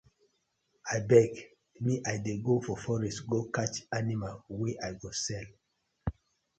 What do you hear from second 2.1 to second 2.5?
I dey